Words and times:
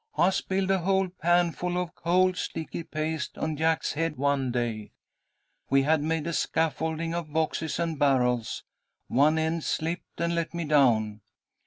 I 0.17 0.31
spilled 0.31 0.71
a 0.71 0.79
whole 0.79 1.09
panful 1.09 1.77
of 1.77 1.93
cold, 1.93 2.35
sticky 2.35 2.81
paste 2.85 3.37
on 3.37 3.55
Jack's 3.55 3.93
head 3.93 4.17
one 4.17 4.51
day. 4.51 4.93
We 5.69 5.83
had 5.83 6.01
made 6.01 6.25
a 6.25 6.33
scaffolding 6.33 7.13
of 7.13 7.31
boxes 7.31 7.77
and 7.77 7.99
barrels. 7.99 8.63
One 9.09 9.37
end 9.37 9.63
slipped 9.63 10.19
and 10.19 10.33
let 10.33 10.55
me 10.55 10.65
down. 10.65 11.21